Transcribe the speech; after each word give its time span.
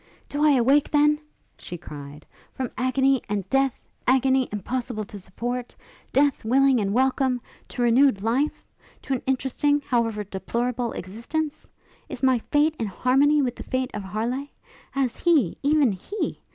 'Do 0.29 0.43
I 0.43 0.53
awake, 0.53 0.89
then,' 0.89 1.19
she 1.59 1.77
cried, 1.77 2.25
'from 2.53 2.71
agony 2.75 3.21
and 3.29 3.47
death 3.51 3.79
agony, 4.07 4.49
impossible 4.51 5.03
to 5.03 5.19
support! 5.19 5.75
death, 6.11 6.43
willing 6.43 6.79
and 6.79 6.91
welcome! 6.91 7.39
to 7.67 7.83
renewed 7.83 8.23
life? 8.23 8.65
to 9.03 9.13
an 9.13 9.21
interesting, 9.27 9.79
however 9.81 10.23
deplorable, 10.23 10.91
existence? 10.93 11.69
is 12.09 12.23
my 12.23 12.39
fate 12.39 12.75
in 12.79 12.87
harmony 12.87 13.43
with 13.43 13.55
the 13.57 13.61
fate 13.61 13.91
of 13.93 14.01
Harleigh? 14.01 14.49
Has 14.89 15.17
he, 15.17 15.55
even 15.61 15.91
he! 15.91 16.39